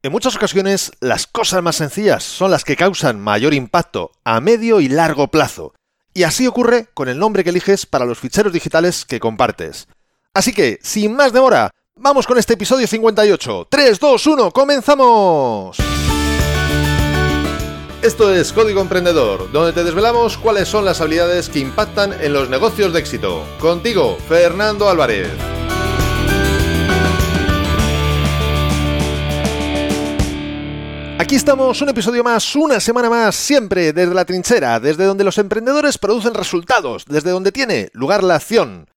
En 0.00 0.12
muchas 0.12 0.36
ocasiones, 0.36 0.92
las 1.00 1.26
cosas 1.26 1.60
más 1.60 1.74
sencillas 1.74 2.22
son 2.22 2.52
las 2.52 2.62
que 2.62 2.76
causan 2.76 3.18
mayor 3.18 3.52
impacto 3.52 4.12
a 4.22 4.40
medio 4.40 4.80
y 4.80 4.88
largo 4.88 5.26
plazo. 5.26 5.74
Y 6.14 6.22
así 6.22 6.46
ocurre 6.46 6.86
con 6.94 7.08
el 7.08 7.18
nombre 7.18 7.42
que 7.42 7.50
eliges 7.50 7.84
para 7.84 8.04
los 8.04 8.16
ficheros 8.16 8.52
digitales 8.52 9.04
que 9.04 9.18
compartes. 9.18 9.88
Así 10.34 10.52
que, 10.52 10.78
sin 10.82 11.16
más 11.16 11.32
demora, 11.32 11.72
vamos 11.96 12.28
con 12.28 12.38
este 12.38 12.54
episodio 12.54 12.86
58. 12.86 13.66
3, 13.68 13.98
2, 13.98 14.26
1, 14.28 14.50
comenzamos. 14.52 15.78
Esto 18.00 18.32
es 18.32 18.52
Código 18.52 18.80
Emprendedor, 18.80 19.50
donde 19.50 19.72
te 19.72 19.82
desvelamos 19.82 20.38
cuáles 20.38 20.68
son 20.68 20.84
las 20.84 21.00
habilidades 21.00 21.48
que 21.48 21.58
impactan 21.58 22.12
en 22.22 22.32
los 22.34 22.48
negocios 22.48 22.92
de 22.92 23.00
éxito. 23.00 23.44
Contigo, 23.58 24.16
Fernando 24.28 24.88
Álvarez. 24.88 25.32
Aquí 31.28 31.36
estamos, 31.36 31.82
un 31.82 31.90
episodio 31.90 32.24
más, 32.24 32.56
una 32.56 32.80
semana 32.80 33.10
más, 33.10 33.36
siempre 33.36 33.92
desde 33.92 34.14
la 34.14 34.24
trinchera, 34.24 34.80
desde 34.80 35.04
donde 35.04 35.24
los 35.24 35.36
emprendedores 35.36 35.98
producen 35.98 36.32
resultados, 36.32 37.04
desde 37.04 37.32
donde 37.32 37.52
tiene 37.52 37.90
lugar 37.92 38.24
la 38.24 38.36
acción. 38.36 38.88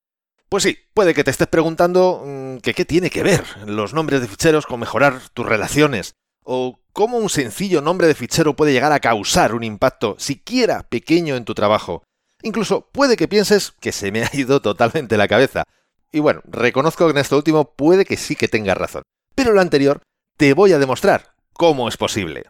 Pues 0.47 0.63
sí, 0.63 0.77
puede 0.93 1.13
que 1.13 1.25
te 1.25 1.31
estés 1.31 1.49
preguntando 1.49 2.23
mm, 2.25 2.59
qué 2.59 2.85
tiene 2.85 3.09
que 3.09 3.21
ver 3.21 3.43
los 3.65 3.93
nombres 3.93 4.21
de 4.21 4.29
ficheros 4.29 4.65
con 4.65 4.79
mejorar 4.79 5.19
tus 5.33 5.45
relaciones, 5.45 6.13
o 6.45 6.79
cómo 6.93 7.17
un 7.17 7.29
sencillo 7.29 7.81
nombre 7.81 8.07
de 8.07 8.15
fichero 8.15 8.55
puede 8.55 8.71
llegar 8.71 8.93
a 8.93 9.01
causar 9.01 9.53
un 9.53 9.65
impacto, 9.65 10.15
siquiera 10.17 10.83
pequeño, 10.83 11.35
en 11.35 11.43
tu 11.43 11.53
trabajo. 11.53 12.01
Incluso 12.43 12.87
puede 12.93 13.17
que 13.17 13.27
pienses 13.27 13.73
que 13.81 13.91
se 13.91 14.09
me 14.13 14.23
ha 14.23 14.29
ido 14.31 14.61
totalmente 14.61 15.17
la 15.17 15.27
cabeza. 15.27 15.65
Y 16.13 16.21
bueno, 16.21 16.41
reconozco 16.45 17.07
que 17.07 17.11
en 17.11 17.17
esto 17.17 17.35
último 17.35 17.73
puede 17.73 18.05
que 18.05 18.15
sí 18.15 18.37
que 18.37 18.47
tengas 18.47 18.77
razón. 18.77 19.01
Pero 19.35 19.51
lo 19.51 19.59
anterior 19.59 19.99
te 20.37 20.53
voy 20.53 20.71
a 20.71 20.79
demostrar 20.79 21.30
cómo 21.61 21.87
es 21.87 21.95
posible. 21.95 22.45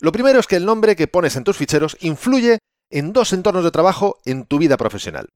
Lo 0.00 0.10
primero 0.10 0.40
es 0.40 0.48
que 0.48 0.56
el 0.56 0.66
nombre 0.66 0.96
que 0.96 1.06
pones 1.06 1.36
en 1.36 1.44
tus 1.44 1.56
ficheros 1.56 1.96
influye 2.00 2.58
en 2.90 3.12
dos 3.12 3.32
entornos 3.32 3.62
de 3.62 3.70
trabajo 3.70 4.18
en 4.24 4.44
tu 4.44 4.58
vida 4.58 4.76
profesional. 4.76 5.28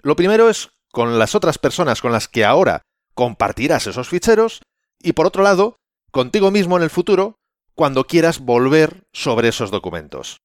Lo 0.00 0.16
primero 0.16 0.48
es 0.48 0.70
con 0.90 1.18
las 1.18 1.34
otras 1.34 1.58
personas 1.58 2.00
con 2.00 2.12
las 2.12 2.28
que 2.28 2.46
ahora 2.46 2.80
compartirás 3.12 3.86
esos 3.86 4.08
ficheros 4.08 4.62
y 4.98 5.12
por 5.12 5.26
otro 5.26 5.42
lado, 5.42 5.76
contigo 6.10 6.50
mismo 6.50 6.78
en 6.78 6.82
el 6.82 6.88
futuro 6.88 7.36
cuando 7.74 8.06
quieras 8.06 8.38
volver 8.38 9.04
sobre 9.12 9.48
esos 9.48 9.70
documentos. 9.70 10.38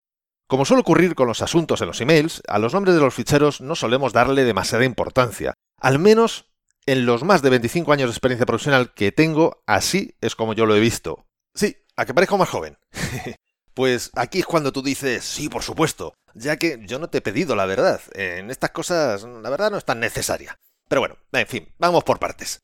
Como 0.50 0.66
suele 0.66 0.81
ocurrir 0.81 1.16
con 1.16 1.30
los 1.30 1.41
asuntos 1.41 1.80
en 1.80 1.88
los 1.88 2.02
emails, 2.02 2.41
a 2.50 2.59
los 2.59 2.73
nombres 2.73 2.94
de 2.94 3.00
los 3.00 3.13
ficheros 3.13 3.61
no 3.61 3.73
solemos 3.73 4.11
darle 4.11 4.44
demasiada 4.44 4.83
importancia. 4.83 5.53
Al 5.80 5.97
menos 5.97 6.50
en 6.85 7.05
los 7.05 7.23
más 7.23 7.41
de 7.41 7.52
25 7.52 7.94
años 7.94 8.09
de 8.09 8.16
experiencia 8.16 8.45
profesional 8.45 8.94
que 8.94 9.13
tengo, 9.13 9.63
así 9.66 10.17
es 10.19 10.35
como 10.35 10.52
yo 10.52 10.66
lo 10.66 10.75
he 10.75 10.81
visto. 10.81 11.25
Sí, 11.53 11.78
a 11.95 12.06
que 12.06 12.14
parezco 12.14 12.38
más 12.38 12.50
joven. 12.50 12.78
pues 13.73 14.11
aquí 14.16 14.39
es 14.39 14.45
cuando 14.45 14.72
tú 14.72 14.81
dices, 14.81 15.23
sí, 15.23 15.50
por 15.50 15.64
supuesto, 15.64 16.14
ya 16.34 16.58
que 16.58 16.80
yo 16.86 17.00
no 17.00 17.09
te 17.09 17.20
he 17.20 17.22
pedido 17.22 17.56
la 17.56 17.66
verdad. 17.66 18.02
En 18.14 18.52
estas 18.52 18.72
cosas, 18.72 19.23
la 19.23 19.50
verdad 19.50 19.72
no 19.72 19.78
es 19.78 19.86
tan 19.86 20.00
necesaria. 20.00 20.58
Pero 20.88 21.02
bueno, 21.02 21.17
en 21.31 21.47
fin, 21.47 21.73
vamos 21.78 22.03
por 22.03 22.19
partes. 22.19 22.62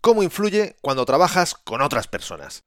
¿Cómo 0.00 0.22
influye 0.22 0.76
cuando 0.82 1.04
trabajas 1.04 1.54
con 1.54 1.82
otras 1.82 2.06
personas? 2.06 2.62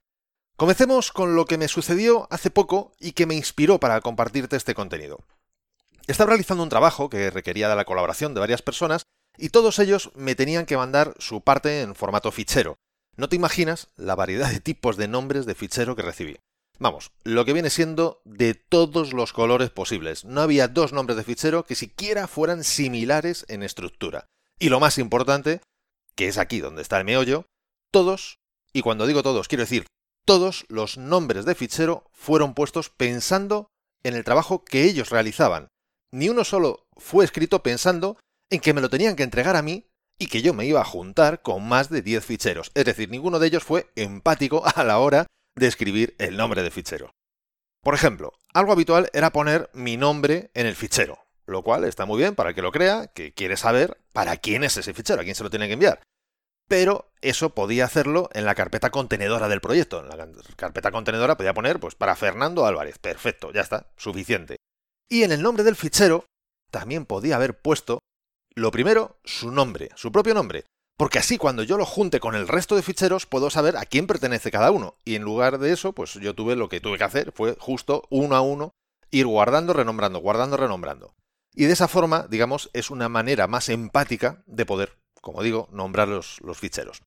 Comencemos 0.57 1.13
con 1.13 1.35
lo 1.35 1.45
que 1.45 1.57
me 1.57 1.69
sucedió 1.69 2.27
hace 2.31 2.49
poco 2.49 2.91
y 2.99 3.13
que 3.13 3.25
me 3.25 3.35
inspiró 3.35 3.79
para 3.79 4.01
compartirte 4.01 4.57
este 4.57 4.75
contenido. 4.75 5.23
Estaba 6.07 6.31
realizando 6.31 6.63
un 6.63 6.69
trabajo 6.69 7.09
que 7.09 7.29
requería 7.29 7.69
de 7.69 7.77
la 7.77 7.85
colaboración 7.85 8.33
de 8.33 8.41
varias 8.41 8.61
personas 8.61 9.03
y 9.37 9.49
todos 9.49 9.79
ellos 9.79 10.11
me 10.15 10.35
tenían 10.35 10.65
que 10.65 10.75
mandar 10.75 11.13
su 11.17 11.41
parte 11.41 11.81
en 11.81 11.95
formato 11.95 12.29
fichero, 12.31 12.77
no 13.19 13.29
te 13.29 13.35
imaginas 13.35 13.89
la 13.97 14.15
variedad 14.15 14.49
de 14.49 14.59
tipos 14.59 14.97
de 14.97 15.07
nombres 15.07 15.45
de 15.45 15.53
fichero 15.53 15.95
que 15.95 16.01
recibí. 16.01 16.37
Vamos, 16.79 17.11
lo 17.23 17.43
que 17.43 17.53
viene 17.53 17.69
siendo 17.69 18.21
de 18.23 18.53
todos 18.53 19.11
los 19.13 19.33
colores 19.33 19.69
posibles. 19.69 20.23
No 20.23 20.41
había 20.41 20.69
dos 20.69 20.93
nombres 20.93 21.17
de 21.17 21.25
fichero 21.25 21.65
que 21.65 21.75
siquiera 21.75 22.27
fueran 22.27 22.63
similares 22.63 23.45
en 23.49 23.63
estructura. 23.63 24.27
Y 24.57 24.69
lo 24.69 24.79
más 24.79 24.97
importante, 24.97 25.61
que 26.15 26.29
es 26.29 26.37
aquí 26.37 26.61
donde 26.61 26.81
está 26.81 26.97
el 26.97 27.03
meollo, 27.03 27.45
todos, 27.91 28.39
y 28.71 28.81
cuando 28.81 29.05
digo 29.05 29.21
todos 29.21 29.47
quiero 29.47 29.63
decir 29.63 29.85
todos 30.29 30.65
los 30.69 30.99
nombres 30.99 31.43
de 31.45 31.55
fichero 31.55 32.05
fueron 32.13 32.53
puestos 32.53 32.91
pensando 32.91 33.71
en 34.03 34.13
el 34.13 34.23
trabajo 34.23 34.63
que 34.63 34.83
ellos 34.83 35.09
realizaban. 35.09 35.69
Ni 36.11 36.29
uno 36.29 36.43
solo 36.43 36.85
fue 36.97 37.25
escrito 37.25 37.63
pensando 37.63 38.15
en 38.51 38.59
que 38.59 38.75
me 38.75 38.81
lo 38.81 38.91
tenían 38.91 39.15
que 39.15 39.23
entregar 39.23 39.55
a 39.55 39.63
mí 39.63 39.88
y 40.19 40.27
que 40.27 40.41
yo 40.41 40.53
me 40.53 40.65
iba 40.65 40.81
a 40.81 40.85
juntar 40.85 41.41
con 41.41 41.67
más 41.67 41.89
de 41.89 42.01
10 42.01 42.23
ficheros. 42.25 42.71
Es 42.75 42.85
decir, 42.85 43.09
ninguno 43.09 43.39
de 43.39 43.47
ellos 43.47 43.63
fue 43.63 43.89
empático 43.95 44.63
a 44.75 44.83
la 44.83 44.99
hora 44.99 45.25
de 45.55 45.67
escribir 45.67 46.15
el 46.19 46.37
nombre 46.37 46.61
de 46.61 46.71
fichero. 46.71 47.11
Por 47.81 47.95
ejemplo, 47.95 48.33
algo 48.53 48.73
habitual 48.73 49.09
era 49.13 49.31
poner 49.31 49.69
mi 49.73 49.95
nombre 49.95 50.51
en 50.53 50.67
el 50.67 50.75
fichero, 50.75 51.19
lo 51.45 51.63
cual 51.63 51.85
está 51.85 52.05
muy 52.05 52.19
bien 52.19 52.35
para 52.35 52.49
el 52.49 52.55
que 52.55 52.61
lo 52.61 52.73
crea, 52.73 53.07
que 53.07 53.33
quiere 53.33 53.55
saber 53.55 53.97
para 54.11 54.35
quién 54.37 54.65
es 54.65 54.75
ese 54.75 54.93
fichero, 54.93 55.21
a 55.21 55.23
quién 55.23 55.35
se 55.35 55.43
lo 55.43 55.49
tiene 55.49 55.67
que 55.67 55.73
enviar. 55.73 56.01
Pero 56.67 57.11
eso 57.21 57.55
podía 57.55 57.85
hacerlo 57.85 58.29
en 58.33 58.45
la 58.45 58.53
carpeta 58.53 58.91
contenedora 58.91 59.47
del 59.47 59.61
proyecto. 59.61 60.01
En 60.01 60.09
la 60.09 60.27
carpeta 60.55 60.91
contenedora 60.91 61.35
podía 61.35 61.53
poner, 61.53 61.79
pues, 61.79 61.95
para 61.95 62.15
Fernando 62.15 62.65
Álvarez. 62.65 62.99
Perfecto, 62.99 63.51
ya 63.51 63.61
está, 63.61 63.87
suficiente. 63.97 64.57
Y 65.09 65.23
en 65.23 65.31
el 65.31 65.41
nombre 65.41 65.63
del 65.63 65.75
fichero 65.75 66.25
también 66.69 67.07
podía 67.07 67.37
haber 67.37 67.59
puesto 67.59 67.99
lo 68.55 68.71
primero, 68.71 69.17
su 69.23 69.51
nombre, 69.51 69.89
su 69.95 70.11
propio 70.11 70.33
nombre, 70.33 70.65
porque 70.99 71.17
así 71.17 71.37
cuando 71.37 71.63
yo 71.63 71.77
lo 71.77 71.85
junte 71.85 72.19
con 72.19 72.35
el 72.35 72.49
resto 72.49 72.75
de 72.75 72.81
ficheros 72.81 73.25
puedo 73.25 73.49
saber 73.49 73.77
a 73.77 73.85
quién 73.85 74.05
pertenece 74.05 74.51
cada 74.51 74.69
uno. 74.69 74.95
Y 75.05 75.15
en 75.15 75.23
lugar 75.23 75.57
de 75.57 75.71
eso, 75.71 75.93
pues 75.93 76.15
yo 76.15 76.35
tuve 76.35 76.57
lo 76.57 76.67
que 76.67 76.81
tuve 76.81 76.97
que 76.97 77.05
hacer, 77.05 77.31
fue 77.31 77.55
justo 77.57 78.03
uno 78.09 78.35
a 78.35 78.41
uno 78.41 78.73
ir 79.09 79.25
guardando, 79.25 79.71
renombrando, 79.71 80.19
guardando, 80.19 80.57
renombrando. 80.57 81.13
Y 81.55 81.65
de 81.65 81.71
esa 81.71 81.87
forma, 81.87 82.27
digamos, 82.29 82.69
es 82.73 82.89
una 82.89 83.07
manera 83.07 83.47
más 83.47 83.69
empática 83.69 84.43
de 84.45 84.65
poder, 84.65 84.97
como 85.21 85.41
digo, 85.41 85.69
nombrar 85.71 86.09
los, 86.09 86.41
los 86.41 86.57
ficheros. 86.57 87.01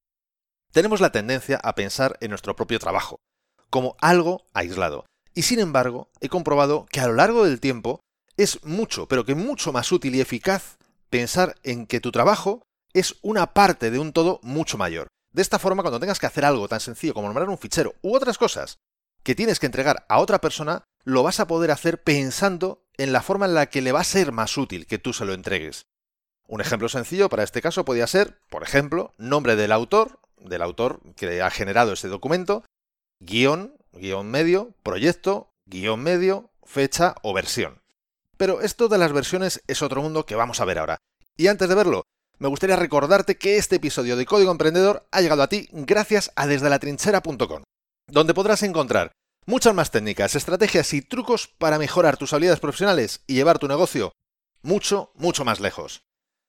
Tenemos 0.72 1.02
la 1.02 1.12
tendencia 1.12 1.60
a 1.62 1.74
pensar 1.74 2.16
en 2.22 2.30
nuestro 2.30 2.56
propio 2.56 2.78
trabajo, 2.78 3.20
como 3.68 3.94
algo 4.00 4.46
aislado. 4.54 5.04
Y 5.34 5.42
sin 5.42 5.60
embargo, 5.60 6.08
he 6.22 6.30
comprobado 6.30 6.86
que 6.90 7.00
a 7.00 7.08
lo 7.08 7.12
largo 7.12 7.44
del 7.44 7.60
tiempo 7.60 8.00
es 8.38 8.64
mucho, 8.64 9.06
pero 9.06 9.26
que 9.26 9.34
mucho 9.34 9.70
más 9.70 9.92
útil 9.92 10.14
y 10.14 10.22
eficaz 10.22 10.78
pensar 11.12 11.56
en 11.62 11.86
que 11.86 12.00
tu 12.00 12.10
trabajo 12.10 12.62
es 12.94 13.16
una 13.20 13.52
parte 13.52 13.90
de 13.90 13.98
un 13.98 14.14
todo 14.14 14.40
mucho 14.42 14.78
mayor. 14.78 15.08
De 15.30 15.42
esta 15.42 15.58
forma, 15.58 15.82
cuando 15.82 16.00
tengas 16.00 16.18
que 16.18 16.24
hacer 16.24 16.46
algo 16.46 16.68
tan 16.68 16.80
sencillo 16.80 17.12
como 17.12 17.28
nombrar 17.28 17.50
un 17.50 17.58
fichero 17.58 17.94
u 18.00 18.16
otras 18.16 18.38
cosas 18.38 18.78
que 19.22 19.34
tienes 19.34 19.60
que 19.60 19.66
entregar 19.66 20.06
a 20.08 20.18
otra 20.20 20.40
persona, 20.40 20.84
lo 21.04 21.22
vas 21.22 21.38
a 21.38 21.46
poder 21.46 21.70
hacer 21.70 22.02
pensando 22.02 22.86
en 22.96 23.12
la 23.12 23.20
forma 23.20 23.44
en 23.44 23.52
la 23.52 23.66
que 23.66 23.82
le 23.82 23.92
va 23.92 24.00
a 24.00 24.04
ser 24.04 24.32
más 24.32 24.56
útil 24.56 24.86
que 24.86 24.98
tú 24.98 25.12
se 25.12 25.26
lo 25.26 25.34
entregues. 25.34 25.84
Un 26.48 26.62
ejemplo 26.62 26.88
sencillo 26.88 27.28
para 27.28 27.42
este 27.42 27.60
caso 27.60 27.84
podría 27.84 28.06
ser, 28.06 28.40
por 28.48 28.62
ejemplo, 28.62 29.12
nombre 29.18 29.54
del 29.54 29.72
autor, 29.72 30.18
del 30.38 30.62
autor 30.62 31.00
que 31.14 31.42
ha 31.42 31.50
generado 31.50 31.92
ese 31.92 32.08
documento, 32.08 32.64
guion, 33.20 33.76
guion 33.92 34.30
medio, 34.30 34.74
proyecto, 34.82 35.50
guion 35.66 36.02
medio, 36.02 36.50
fecha 36.64 37.16
o 37.22 37.34
versión. 37.34 37.81
Pero 38.42 38.60
esto 38.60 38.88
de 38.88 38.98
las 38.98 39.12
versiones 39.12 39.62
es 39.68 39.82
otro 39.82 40.02
mundo 40.02 40.26
que 40.26 40.34
vamos 40.34 40.58
a 40.58 40.64
ver 40.64 40.80
ahora. 40.80 40.98
Y 41.36 41.46
antes 41.46 41.68
de 41.68 41.76
verlo, 41.76 42.06
me 42.40 42.48
gustaría 42.48 42.74
recordarte 42.74 43.38
que 43.38 43.56
este 43.56 43.76
episodio 43.76 44.16
de 44.16 44.26
Código 44.26 44.50
Emprendedor 44.50 45.06
ha 45.12 45.20
llegado 45.20 45.44
a 45.44 45.48
ti 45.48 45.68
gracias 45.70 46.32
a 46.34 46.48
desde 46.48 46.68
donde 48.08 48.34
podrás 48.34 48.64
encontrar 48.64 49.12
muchas 49.46 49.74
más 49.74 49.92
técnicas, 49.92 50.34
estrategias 50.34 50.92
y 50.92 51.02
trucos 51.02 51.46
para 51.46 51.78
mejorar 51.78 52.16
tus 52.16 52.32
habilidades 52.32 52.58
profesionales 52.58 53.22
y 53.28 53.34
llevar 53.34 53.60
tu 53.60 53.68
negocio 53.68 54.12
mucho, 54.62 55.12
mucho 55.14 55.44
más 55.44 55.60
lejos. 55.60 56.02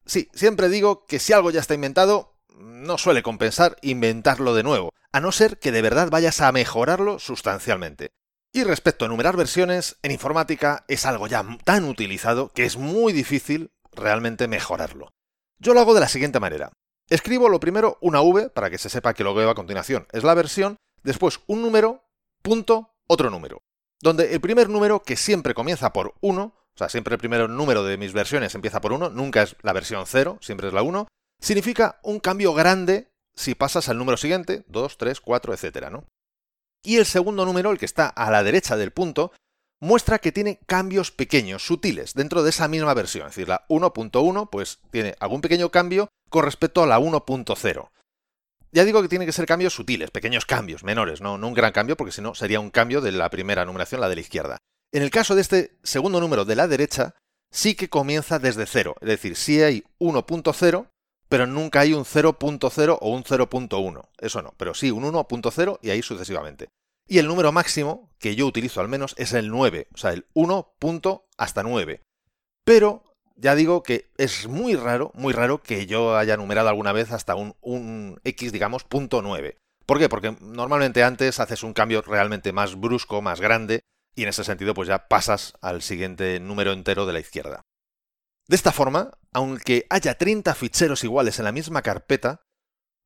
Sí, 0.04 0.32
siempre 0.34 0.70
digo 0.70 1.06
que 1.06 1.20
si 1.20 1.32
algo 1.34 1.52
ya 1.52 1.60
está 1.60 1.76
inventado, 1.76 2.40
no 2.58 2.98
suele 2.98 3.22
compensar 3.22 3.78
inventarlo 3.84 4.56
de 4.56 4.64
nuevo, 4.64 4.90
a 5.12 5.20
no 5.20 5.32
ser 5.32 5.60
que 5.60 5.72
de 5.72 5.84
verdad 5.84 6.10
vayas 6.10 6.42
a 6.42 6.52
mejorarlo 6.52 7.20
sustancialmente. 7.20 8.10
Y 8.56 8.64
respecto 8.64 9.04
a 9.04 9.08
enumerar 9.08 9.36
versiones, 9.36 9.98
en 10.04 10.12
informática 10.12 10.86
es 10.88 11.08
algo 11.08 11.26
ya 11.26 11.44
tan 11.64 11.86
utilizado 11.86 12.50
que 12.50 12.66
es 12.66 12.78
muy 12.78 13.12
difícil 13.12 13.72
realmente 13.92 14.48
mejorarlo. 14.48 15.12
Yo 15.58 15.74
lo 15.74 15.80
hago 15.80 15.96
de 15.96 16.02
la 16.02 16.08
siguiente 16.08 16.40
manera. 16.40 16.72
Escribo 17.10 17.50
lo 17.50 17.60
primero 17.60 17.98
una 18.00 18.22
V 18.22 18.52
para 18.52 18.70
que 18.70 18.78
se 18.78 18.90
sepa 18.90 19.16
que 19.16 19.24
lo 19.24 19.34
veo 19.34 19.50
a 19.50 19.56
continuación 19.56 20.06
es 20.12 20.24
la 20.24 20.36
versión, 20.36 20.78
después 21.02 21.40
un 21.48 21.64
número, 21.64 22.04
punto, 22.44 22.94
otro 23.08 23.32
número. 23.32 23.64
Donde 24.00 24.36
el 24.36 24.40
primer 24.40 24.70
número, 24.70 25.02
que 25.02 25.16
siempre 25.16 25.56
comienza 25.56 25.92
por 25.92 26.14
1, 26.22 26.44
o 26.44 26.78
sea, 26.78 26.90
siempre 26.90 27.16
el 27.16 27.20
primer 27.20 27.50
número 27.50 27.84
de 27.84 27.98
mis 27.98 28.14
versiones 28.14 28.54
empieza 28.54 28.82
por 28.82 28.94
1, 28.94 29.10
nunca 29.10 29.42
es 29.42 29.56
la 29.64 29.74
versión 29.74 30.06
0, 30.06 30.38
siempre 30.42 30.68
es 30.68 30.74
la 30.74 30.84
1, 30.84 31.08
significa 31.40 32.00
un 32.04 32.20
cambio 32.20 32.54
grande 32.54 33.12
si 33.34 33.56
pasas 33.56 33.90
al 33.90 33.98
número 33.98 34.18
siguiente, 34.18 34.64
2, 34.68 34.98
3, 34.98 35.22
4, 35.22 35.54
etcétera, 35.54 35.90
¿no? 35.90 36.06
Y 36.84 36.98
el 36.98 37.06
segundo 37.06 37.46
número, 37.46 37.72
el 37.72 37.78
que 37.78 37.86
está 37.86 38.08
a 38.08 38.30
la 38.30 38.44
derecha 38.44 38.76
del 38.76 38.92
punto, 38.92 39.32
muestra 39.80 40.20
que 40.20 40.32
tiene 40.32 40.60
cambios 40.66 41.12
pequeños, 41.12 41.66
sutiles, 41.66 42.14
dentro 42.14 42.44
de 42.44 42.50
esa 42.50 42.68
misma 42.68 42.94
versión. 42.94 43.28
Es 43.28 43.36
decir, 43.36 43.48
la 43.48 43.66
1.1 43.68 44.50
pues 44.50 44.80
tiene 44.92 45.16
algún 45.20 45.42
pequeño 45.42 45.70
cambio 45.72 46.10
con 46.30 46.46
respecto 46.46 46.84
a 46.84 46.88
la 46.88 47.00
1.0. 47.00 47.90
Ya 48.72 48.86
digo 48.86 49.02
que 49.02 49.08
tienen 49.08 49.28
que 49.28 49.34
ser 49.34 49.46
cambios 49.46 49.74
sutiles, 49.74 50.10
pequeños 50.10 50.46
cambios, 50.46 50.84
menores, 50.84 51.22
no, 51.22 51.38
no 51.38 51.48
un 51.48 51.54
gran 51.54 51.72
cambio, 51.74 51.96
porque 51.96 52.12
si 52.12 52.22
no 52.22 52.34
sería 52.34 52.60
un 52.60 52.72
cambio 52.72 53.02
de 53.02 53.12
la 53.12 53.30
primera 53.30 53.66
numeración, 53.66 54.02
la 54.02 54.10
de 54.10 54.16
la 54.16 54.22
izquierda. 54.22 54.58
En 54.92 55.04
el 55.04 55.12
caso 55.12 55.36
de 55.36 55.42
este 55.42 55.78
segundo 55.84 56.20
número 56.20 56.44
de 56.44 56.56
la 56.56 56.68
derecha, 56.68 57.14
sí 57.52 57.76
que 57.76 57.90
comienza 57.90 58.40
desde 58.40 58.66
cero, 58.66 58.96
es 59.02 59.08
decir, 59.08 59.36
sí 59.36 59.62
hay 59.62 59.84
1.0, 60.00 60.88
pero 61.34 61.48
nunca 61.48 61.80
hay 61.80 61.94
un 61.94 62.06
0.0 62.06 62.98
o 63.02 63.10
un 63.10 63.24
0.1, 63.24 64.10
eso 64.20 64.44
no, 64.44 64.54
pero 64.56 64.76
sí 64.76 64.92
un 64.92 65.04
1.0 65.04 65.80
y 65.82 65.90
ahí 65.90 66.04
sucesivamente. 66.04 66.70
Y 67.08 67.18
el 67.18 67.26
número 67.26 67.52
máximo, 67.52 68.12
que 68.20 68.36
yo 68.36 68.46
utilizo 68.46 68.82
al 68.82 68.88
menos, 68.88 69.16
es 69.18 69.34
el 69.34 69.50
9, 69.50 69.88
o 69.96 69.98
sea, 69.98 70.14
el 70.14 70.28
1. 70.36 70.76
hasta 71.40 71.64
9. 71.64 72.04
Pero 72.64 73.16
ya 73.36 73.56
digo 73.56 73.82
que 73.82 74.12
es 74.16 74.48
muy 74.48 74.76
raro, 74.76 75.10
muy 75.16 75.34
raro 75.34 75.64
que 75.64 75.88
yo 75.88 76.16
haya 76.16 76.38
numerado 76.38 76.70
alguna 76.70 76.94
vez 76.94 77.12
hasta 77.12 77.34
un, 77.34 78.20
x, 78.24 78.52
digamos, 78.52 78.84
punto 78.84 79.24
9. 79.24 79.58
¿Por 79.88 79.98
qué? 79.98 80.10
Porque 80.10 80.38
normalmente 80.40 81.02
antes 81.02 81.40
haces 81.40 81.64
un 81.64 81.74
cambio 81.74 82.04
realmente 82.04 82.54
más 82.54 82.80
brusco, 82.80 83.24
más 83.24 83.42
grande, 83.42 83.82
y 84.14 84.22
en 84.22 84.30
ese 84.30 84.44
sentido 84.44 84.76
pues 84.76 84.88
ya 84.88 85.08
pasas 85.08 85.56
al 85.62 85.82
siguiente 85.82 86.40
número 86.40 86.74
entero 86.74 87.08
de 87.08 87.14
la 87.14 87.22
izquierda. 87.22 87.64
De 88.48 88.56
esta 88.56 88.72
forma, 88.72 89.12
aunque 89.32 89.88
haya 89.90 90.18
30 90.18 90.54
ficheros 90.56 91.04
iguales 91.04 91.40
en 91.40 91.46
la 91.46 91.52
misma 91.52 91.82
carpeta, 91.82 92.42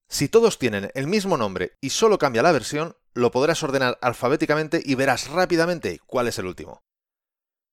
si 0.09 0.29
todos 0.29 0.57
tienen 0.57 0.89
el 0.95 1.07
mismo 1.07 1.37
nombre 1.37 1.73
y 1.81 1.89
solo 1.91 2.17
cambia 2.17 2.41
la 2.41 2.51
versión, 2.51 2.95
lo 3.13 3.31
podrás 3.31 3.61
ordenar 3.61 3.97
alfabéticamente 4.01 4.81
y 4.83 4.95
verás 4.95 5.29
rápidamente 5.29 5.99
cuál 6.05 6.27
es 6.27 6.39
el 6.39 6.45
último. 6.45 6.81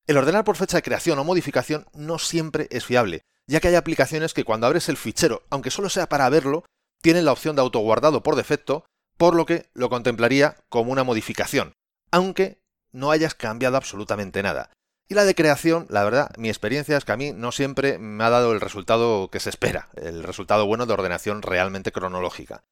El 0.07 0.19
ordenar 0.19 0.45
por 0.45 0.57
fecha 0.57 0.79
de 0.79 0.83
creación 0.83 1.19
o 1.19 1.25
modificación 1.25 1.87
no 1.95 2.19
siempre 2.19 2.69
es 2.71 2.85
fiable, 2.85 3.23
ya 3.47 3.61
que 3.61 3.69
hay 3.69 3.75
aplicaciones 3.75 4.35
que 4.35 4.45
cuando 4.45 4.67
abres 4.67 4.89
el 4.89 4.97
fichero, 4.97 5.45
aunque 5.49 5.71
solo 5.71 5.89
sea 5.89 6.09
para 6.09 6.29
verlo, 6.29 6.65
tienen 7.01 7.25
la 7.25 7.33
opción 7.33 7.57
de 7.57 7.63
autoguardado 7.63 8.23
por 8.23 8.37
defecto, 8.37 8.85
por 9.17 9.35
lo 9.35 9.47
que 9.47 9.71
lo 9.73 9.89
contemplaría 9.89 10.57
como 10.69 10.93
una 10.93 11.05
modificación, 11.05 11.73
aunque 12.11 12.61
no 12.93 13.11
hayas 13.11 13.35
cambiado 13.35 13.77
absolutamente 13.77 14.43
nada. 14.43 14.71
Y 15.09 15.15
la 15.15 15.25
de 15.25 15.35
creación, 15.35 15.87
la 15.91 16.03
verdad, 16.03 16.31
mi 16.39 16.49
experiencia 16.49 16.97
es 16.97 17.05
que 17.05 17.13
a 17.13 17.17
mí 17.17 17.33
no 17.33 17.53
siempre 17.53 17.99
me 17.99 18.25
ha 18.25 18.31
dado 18.31 18.53
el 18.53 18.61
resultado 18.61 19.29
que 19.31 19.41
se 19.41 19.51
espera, 19.51 19.89
el 19.97 20.23
resultado 20.23 20.67
bueno 20.67 20.87
de 20.87 20.95
ordenación 20.95 21.43
realmente 21.43 21.93
cronológica. 21.93 22.65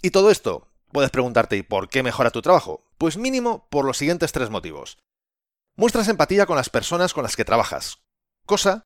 Y 0.00 0.10
todo 0.10 0.30
esto, 0.30 0.68
puedes 0.90 1.10
preguntarte, 1.10 1.56
¿y 1.56 1.62
por 1.62 1.88
qué 1.88 2.02
mejora 2.02 2.30
tu 2.30 2.40
trabajo? 2.40 2.84
Pues 2.96 3.18
mínimo 3.18 3.68
por 3.68 3.84
los 3.84 3.98
siguientes 3.98 4.32
tres 4.32 4.48
motivos. 4.48 4.98
Muestras 5.76 6.08
empatía 6.08 6.46
con 6.46 6.56
las 6.56 6.70
personas 6.70 7.12
con 7.12 7.24
las 7.24 7.36
que 7.36 7.44
trabajas, 7.44 7.98
cosa 8.46 8.84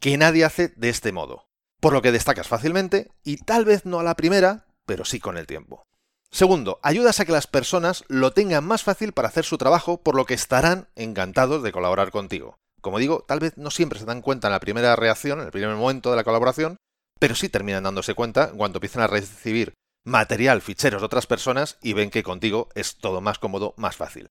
que 0.00 0.16
nadie 0.16 0.44
hace 0.44 0.68
de 0.76 0.88
este 0.88 1.12
modo, 1.12 1.46
por 1.78 1.92
lo 1.92 2.02
que 2.02 2.10
destacas 2.10 2.48
fácilmente 2.48 3.12
y 3.22 3.36
tal 3.36 3.64
vez 3.64 3.84
no 3.84 4.00
a 4.00 4.02
la 4.02 4.16
primera, 4.16 4.66
pero 4.86 5.04
sí 5.04 5.20
con 5.20 5.38
el 5.38 5.46
tiempo. 5.46 5.84
Segundo, 6.32 6.80
ayudas 6.82 7.20
a 7.20 7.26
que 7.26 7.32
las 7.32 7.46
personas 7.46 8.04
lo 8.08 8.32
tengan 8.32 8.64
más 8.64 8.82
fácil 8.82 9.12
para 9.12 9.28
hacer 9.28 9.44
su 9.44 9.58
trabajo, 9.58 10.00
por 10.00 10.14
lo 10.14 10.24
que 10.24 10.32
estarán 10.32 10.88
encantados 10.96 11.62
de 11.62 11.72
colaborar 11.72 12.10
contigo. 12.10 12.56
Como 12.80 12.98
digo, 12.98 13.22
tal 13.28 13.38
vez 13.38 13.58
no 13.58 13.70
siempre 13.70 13.98
se 13.98 14.06
dan 14.06 14.22
cuenta 14.22 14.48
en 14.48 14.52
la 14.52 14.60
primera 14.60 14.96
reacción, 14.96 15.40
en 15.40 15.46
el 15.46 15.52
primer 15.52 15.76
momento 15.76 16.10
de 16.10 16.16
la 16.16 16.24
colaboración, 16.24 16.78
pero 17.20 17.34
sí 17.34 17.50
terminan 17.50 17.84
dándose 17.84 18.14
cuenta 18.14 18.50
cuando 18.52 18.78
empiezan 18.78 19.02
a 19.02 19.08
recibir 19.08 19.74
material, 20.04 20.62
ficheros 20.62 21.02
de 21.02 21.06
otras 21.06 21.26
personas 21.26 21.76
y 21.82 21.92
ven 21.92 22.10
que 22.10 22.22
contigo 22.22 22.70
es 22.74 22.96
todo 22.96 23.20
más 23.20 23.38
cómodo, 23.38 23.74
más 23.76 23.96
fácil. 23.96 24.28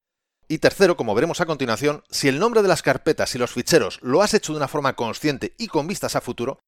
Y 0.47 0.57
tercero, 0.57 0.97
como 0.97 1.13
veremos 1.13 1.39
a 1.39 1.45
continuación, 1.45 2.03
si 2.09 2.27
el 2.27 2.39
nombre 2.39 2.63
de 2.63 2.67
las 2.67 2.81
carpetas 2.81 3.35
y 3.35 3.37
los 3.37 3.51
ficheros 3.51 3.99
lo 4.01 4.23
has 4.23 4.33
hecho 4.33 4.53
de 4.53 4.57
una 4.57 4.67
forma 4.67 4.95
consciente 4.95 5.53
y 5.57 5.67
con 5.67 5.87
vistas 5.87 6.15
a 6.15 6.21
futuro, 6.21 6.59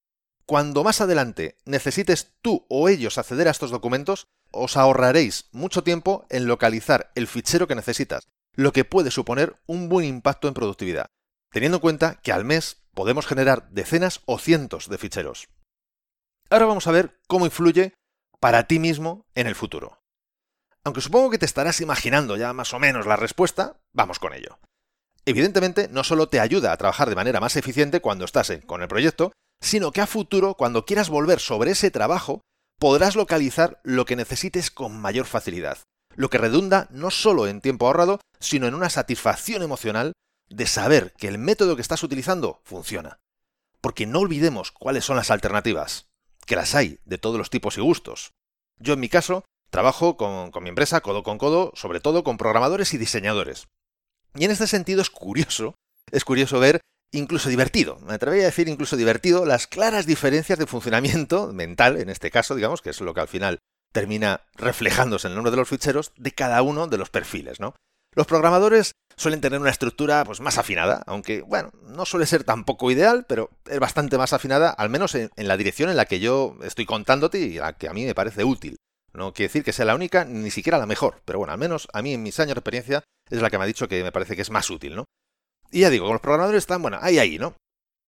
cuando 0.46 0.84
más 0.84 1.02
adelante 1.02 1.58
necesites 1.66 2.34
tú 2.42 2.66
o 2.70 2.90
ellos 2.90 3.18
acceder 3.18 3.48
a 3.48 3.52
estos 3.52 3.72
documentos, 3.72 4.28
os 4.52 4.78
ahorraréis 4.78 5.50
mucho 5.52 5.84
tiempo 5.84 6.26
en 6.30 6.48
localizar 6.48 7.12
el 7.16 7.28
fichero 7.28 7.68
que 7.68 7.76
necesitas, 7.76 8.28
lo 8.56 8.74
que 8.74 8.86
puede 8.86 9.12
suponer 9.12 9.58
un 9.66 9.90
buen 9.90 10.06
impacto 10.06 10.48
en 10.48 10.54
productividad, 10.54 11.08
teniendo 11.52 11.78
en 11.78 11.82
cuenta 11.82 12.16
que 12.22 12.32
al 12.32 12.46
mes 12.46 12.84
podemos 12.94 13.26
generar 13.26 13.70
decenas 13.70 14.22
o 14.26 14.38
cientos 14.38 14.90
de 14.90 14.98
ficheros. 14.98 15.48
Ahora 16.50 16.66
vamos 16.66 16.88
a 16.88 16.92
ver 16.92 17.20
cómo 17.28 17.46
influye 17.46 17.94
para 18.40 18.68
ti 18.68 18.80
mismo 18.80 19.26
en 19.36 19.48
el 19.48 19.56
futuro. 19.56 20.04
Aunque 20.84 21.02
supongo 21.02 21.30
que 21.30 21.38
te 21.38 21.46
estarás 21.46 21.80
imaginando 21.80 22.36
ya 22.36 22.52
más 22.54 22.74
o 22.74 22.80
menos 22.80 23.06
la 23.06 23.16
respuesta, 23.16 23.80
vamos 23.94 24.20
con 24.20 24.34
ello. 24.34 24.60
Evidentemente, 25.26 25.88
no 25.90 26.04
solo 26.04 26.28
te 26.28 26.42
ayuda 26.42 26.74
a 26.74 26.78
trabajar 26.78 27.10
de 27.10 27.16
manera 27.16 27.40
más 27.40 27.56
eficiente 27.56 28.02
cuando 28.02 28.26
estás 28.26 28.52
con 28.66 28.82
el 28.82 28.90
proyecto, 28.90 29.32
sino 29.64 29.92
que 29.92 30.02
a 30.02 30.08
futuro, 30.08 30.56
cuando 30.56 30.86
quieras 30.86 31.10
volver 31.10 31.40
sobre 31.40 31.72
ese 31.72 31.90
trabajo, 31.90 32.42
podrás 32.80 33.16
localizar 33.16 33.80
lo 33.84 34.06
que 34.06 34.16
necesites 34.16 34.70
con 34.70 35.00
mayor 35.00 35.26
facilidad, 35.26 35.78
lo 36.16 36.30
que 36.30 36.38
redunda 36.38 36.88
no 36.92 37.12
solo 37.12 37.48
en 37.48 37.62
tiempo 37.62 37.88
ahorrado, 37.88 38.20
sino 38.40 38.68
en 38.68 38.76
una 38.76 38.90
satisfacción 38.90 39.64
emocional 39.64 40.14
de 40.50 40.68
saber 40.68 41.14
que 41.18 41.28
el 41.28 41.38
método 41.38 41.76
que 41.76 41.82
estás 41.82 42.04
utilizando 42.04 42.62
funciona. 42.64 43.20
Porque 43.82 44.06
no 44.06 44.20
olvidemos 44.20 44.72
cuáles 44.72 45.06
son 45.06 45.16
las 45.16 45.32
alternativas, 45.32 46.08
que 46.46 46.56
las 46.56 46.76
hay 46.76 47.00
de 47.06 47.18
todos 47.18 47.38
los 47.38 47.50
tipos 47.50 47.78
y 47.78 47.82
gustos. 47.82 48.34
Yo 48.80 48.94
en 48.94 49.00
mi 49.00 49.10
caso 49.10 49.46
Trabajo 49.74 50.18
con, 50.18 50.52
mi 50.62 50.70
empresa 50.70 51.02
codo 51.02 51.24
con 51.24 51.40
codo, 51.40 51.72
sobre 51.74 52.00
todo 52.00 52.24
con 52.24 52.38
programadores 52.38 52.94
y 52.94 53.00
diseñadores. 53.00 53.66
Y 54.36 54.46
en 54.46 54.52
este 54.52 54.68
sentido 54.68 55.02
es 55.02 55.10
curioso, 55.10 55.74
es 56.12 56.24
curioso 56.24 56.60
ver, 56.60 56.80
incluso 57.14 57.48
divertido, 57.48 57.98
me 58.06 58.16
atrevería 58.16 58.46
a 58.46 58.48
decir 58.48 58.68
incluso 58.68 58.98
divertido, 58.98 59.46
las 59.46 59.68
claras 59.68 60.06
diferencias 60.06 60.60
de 60.60 60.68
funcionamiento 60.68 61.48
mental, 61.54 61.98
en 61.98 62.10
este 62.10 62.30
caso, 62.30 62.56
digamos, 62.56 62.82
que 62.82 62.90
es 62.90 63.00
lo 63.00 63.14
que 63.14 63.22
al 63.22 63.28
final 63.28 63.60
termina 63.94 64.42
reflejándose 64.56 65.28
en 65.28 65.32
el 65.32 65.36
nombre 65.36 65.52
de 65.52 65.58
los 65.58 65.70
ficheros, 65.70 66.12
de 66.18 66.32
cada 66.32 66.62
uno 66.64 66.88
de 66.88 66.98
los 66.98 67.10
perfiles, 67.10 67.60
¿no? 67.60 67.76
Los 68.16 68.28
programadores 68.28 68.92
suelen 69.16 69.42
tener 69.42 69.60
una 69.60 69.70
estructura 69.70 70.24
pues, 70.26 70.40
más 70.40 70.58
afinada, 70.58 71.04
aunque, 71.08 71.42
bueno, 71.42 71.72
no 71.84 72.06
suele 72.06 72.26
ser 72.26 72.44
tampoco 72.44 72.92
ideal, 72.92 73.26
pero 73.28 73.50
es 73.70 73.80
bastante 73.80 74.18
más 74.18 74.34
afinada, 74.34 74.70
al 74.70 74.90
menos 74.90 75.16
en, 75.16 75.30
en 75.36 75.48
la 75.48 75.58
dirección 75.58 75.90
en 75.90 75.98
la 75.98 76.06
que 76.06 76.20
yo 76.20 76.58
estoy 76.64 76.86
contándote 76.86 77.40
y 77.40 77.54
la 77.56 77.74
que 77.74 77.88
a 77.88 77.94
mí 77.94 78.06
me 78.06 78.16
parece 78.16 78.44
útil. 78.44 78.78
No 79.14 79.32
quiere 79.34 79.50
decir 79.50 79.64
que 79.64 79.74
sea 79.74 79.86
la 79.86 79.96
única, 79.96 80.26
ni 80.26 80.50
siquiera 80.50 80.80
la 80.80 80.88
mejor, 80.88 81.22
pero 81.26 81.40
bueno, 81.40 81.54
al 81.54 81.60
menos 81.60 81.88
a 81.94 82.02
mí 82.02 82.14
en 82.14 82.24
mis 82.24 82.40
años 82.40 82.56
de 82.56 82.60
experiencia 82.60 83.04
es 83.30 83.42
la 83.42 83.50
que 83.50 83.58
me 83.60 83.64
ha 83.64 83.68
dicho 83.68 83.88
que 83.88 84.04
me 84.04 84.12
parece 84.12 84.36
que 84.36 84.42
es 84.42 84.50
más 84.50 84.70
útil, 84.72 84.96
¿no? 84.96 85.06
Y 85.74 85.82
ya 85.82 85.90
digo, 85.90 86.06
con 86.06 86.14
los 86.14 86.22
programadores 86.22 86.60
están, 86.60 86.82
bueno, 86.82 87.00
ahí, 87.02 87.20
ahí, 87.20 87.38
¿no? 87.40 87.56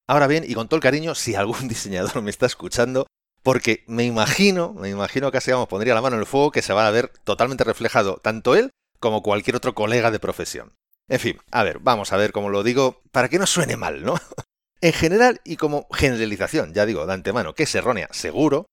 Ahora 0.08 0.28
bien, 0.28 0.46
y 0.48 0.54
con 0.54 0.68
todo 0.68 0.78
el 0.78 0.84
cariño, 0.84 1.16
si 1.16 1.36
algún 1.36 1.68
diseñador 1.68 2.22
me 2.22 2.30
está 2.30 2.46
escuchando, 2.46 3.08
porque 3.44 3.84
me 3.88 4.06
imagino, 4.06 4.74
me 4.74 4.90
imagino 4.90 5.32
casi 5.32 5.52
vamos, 5.52 5.68
pondría 5.68 5.94
la 5.94 6.02
mano 6.02 6.16
en 6.16 6.22
el 6.22 6.28
fuego 6.28 6.52
que 6.52 6.62
se 6.62 6.74
va 6.74 6.88
a 6.88 6.92
ver 6.92 7.12
totalmente 7.24 7.64
reflejado 7.64 8.18
tanto 8.18 8.56
él 8.56 8.72
como 9.00 9.22
cualquier 9.22 9.56
otro 9.56 9.76
colega 9.76 10.12
de 10.12 10.20
profesión. 10.20 10.74
En 11.08 11.20
fin, 11.20 11.40
a 11.52 11.64
ver, 11.64 11.80
vamos 11.80 12.14
a 12.14 12.18
ver 12.18 12.32
cómo 12.32 12.50
lo 12.50 12.64
digo 12.64 13.02
para 13.12 13.30
que 13.30 13.40
no 13.40 13.46
suene 13.46 13.78
mal, 13.78 14.04
¿no? 14.04 14.16
en 14.82 14.94
general 14.94 15.42
y 15.44 15.58
como 15.58 15.88
generalización, 15.92 16.74
ya 16.74 16.86
digo 16.86 17.06
de 17.06 17.14
antemano 17.14 17.54
que 17.54 17.64
es 17.64 17.76
errónea, 17.76 18.08
seguro, 18.12 18.68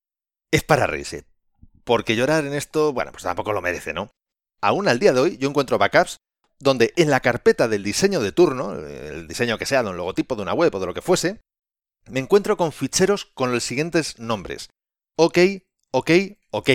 es 0.51 0.63
para 0.63 0.87
reírse 0.87 1.25
porque 1.85 2.17
llorar 2.17 2.45
en 2.45 2.55
esto, 2.55 2.93
bueno, 2.93 3.13
pues 3.13 3.25
tampoco 3.25 3.53
lo 3.53 3.63
merece, 3.63 3.93
¿no? 3.93 4.11
Aún 4.61 4.89
al 4.89 4.99
día 4.99 5.13
de 5.13 5.21
hoy 5.21 5.37
yo 5.39 5.49
encuentro 5.49 5.79
backups 5.79 6.17
donde 6.63 6.93
en 6.97 7.11
la 7.11 7.21
carpeta 7.21 7.69
del 7.69 7.83
diseño 7.83 8.21
de 8.21 8.33
turno, 8.33 8.75
el 8.75 9.27
diseño 9.27 9.59
que 9.59 9.67
sea 9.67 9.83
de 9.83 9.91
un 9.91 9.97
logotipo 9.97 10.37
de 10.37 10.43
una 10.43 10.55
web 10.55 10.75
o 10.75 10.81
de 10.81 10.87
lo 10.87 10.95
que 10.95 11.03
fuese, 11.03 11.41
me 12.09 12.21
encuentro 12.21 12.57
con 12.57 12.73
ficheros 12.73 13.27
con 13.27 13.53
los 13.53 13.65
siguientes 13.65 14.19
nombres. 14.19 14.71
OK, 15.17 15.39
OK, 15.91 16.11
OK. 16.51 16.71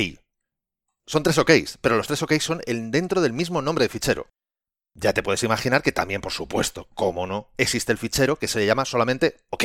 Son 1.07 1.23
tres 1.23 1.37
OKs, 1.37 1.77
pero 1.79 1.95
los 1.95 2.07
tres 2.07 2.21
OKs 2.21 2.43
son 2.43 2.61
el 2.65 2.91
dentro 2.91 3.21
del 3.21 3.33
mismo 3.33 3.61
nombre 3.61 3.85
de 3.85 3.89
fichero. 3.89 4.27
Ya 4.93 5.13
te 5.13 5.23
puedes 5.23 5.43
imaginar 5.43 5.83
que 5.83 5.91
también, 5.91 6.21
por 6.21 6.33
supuesto, 6.33 6.89
como 6.93 7.25
no, 7.27 7.49
existe 7.57 7.91
el 7.91 7.97
fichero 7.97 8.35
que 8.37 8.47
se 8.47 8.65
llama 8.65 8.83
solamente 8.83 9.37
OK. 9.51 9.63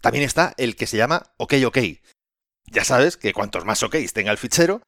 También 0.00 0.24
está 0.24 0.54
el 0.56 0.76
que 0.76 0.86
se 0.86 0.96
llama 0.96 1.34
OK 1.36 1.54
OK, 1.66 1.78
ya 2.66 2.84
sabes 2.84 3.16
que 3.16 3.32
cuantos 3.32 3.64
más 3.64 3.82
OKs 3.82 4.12
tenga 4.12 4.30
el 4.30 4.38
fichero, 4.38 4.82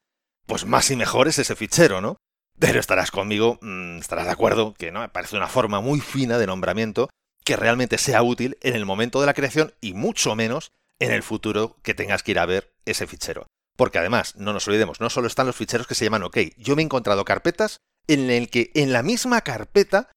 pues 0.46 0.64
más 0.64 0.90
y 0.90 0.96
mejor 0.96 1.28
es 1.28 1.38
ese 1.38 1.54
fichero, 1.54 2.00
¿no? 2.00 2.16
Pero 2.58 2.80
estarás 2.80 3.10
conmigo, 3.10 3.58
mm, 3.62 3.98
estarás 3.98 4.26
de 4.26 4.32
acuerdo 4.32 4.74
que 4.74 4.90
no 4.90 5.00
me 5.00 5.08
parece 5.08 5.36
una 5.36 5.48
forma 5.48 5.80
muy 5.80 6.00
fina 6.00 6.38
de 6.38 6.46
nombramiento 6.46 7.08
que 7.44 7.56
realmente 7.56 7.98
sea 7.98 8.22
útil 8.22 8.58
en 8.62 8.74
el 8.74 8.84
momento 8.84 9.20
de 9.20 9.26
la 9.26 9.34
creación 9.34 9.72
y 9.80 9.94
mucho 9.94 10.34
menos 10.34 10.72
en 10.98 11.12
el 11.12 11.22
futuro 11.22 11.76
que 11.82 11.94
tengas 11.94 12.22
que 12.22 12.32
ir 12.32 12.38
a 12.38 12.46
ver 12.46 12.72
ese 12.84 13.06
fichero. 13.06 13.46
Porque 13.76 13.98
además, 13.98 14.34
no 14.36 14.52
nos 14.52 14.66
olvidemos, 14.66 15.00
no 15.00 15.08
solo 15.08 15.28
están 15.28 15.46
los 15.46 15.56
ficheros 15.56 15.86
que 15.86 15.94
se 15.94 16.04
llaman 16.04 16.24
OK. 16.24 16.36
Yo 16.56 16.74
me 16.74 16.82
he 16.82 16.84
encontrado 16.84 17.24
carpetas 17.24 17.78
en 18.08 18.28
el 18.30 18.50
que 18.50 18.72
en 18.74 18.92
la 18.92 19.04
misma 19.04 19.42
carpeta 19.42 20.10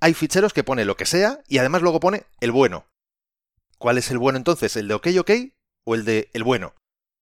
hay 0.00 0.12
ficheros 0.12 0.52
que 0.52 0.64
pone 0.64 0.84
lo 0.84 0.96
que 0.96 1.06
sea 1.06 1.40
y 1.46 1.58
además 1.58 1.82
luego 1.82 2.00
pone 2.00 2.24
el 2.40 2.50
bueno. 2.50 2.86
¿Cuál 3.78 3.98
es 3.98 4.10
el 4.10 4.18
bueno 4.18 4.38
entonces? 4.38 4.74
¿El 4.76 4.88
de 4.88 4.94
OK 4.94 5.06
OK 5.20 5.30
o 5.86 5.94
el 5.94 6.04
de 6.04 6.30
el 6.32 6.42
bueno? 6.42 6.74